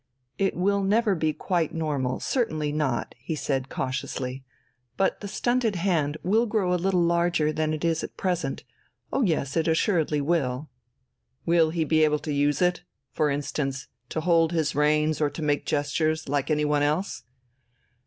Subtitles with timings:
[0.39, 4.43] "It will never be quite normal, certainly not," he said cautiously.
[4.97, 8.63] "But the stunted hand will grow a little larger than it is at present,
[9.13, 10.69] oh yes, it assuredly will..."
[11.45, 12.81] "Will he be able to use it?
[13.11, 13.89] For instance...
[14.09, 17.21] to hold his reins or to make gestures, like any one else?..."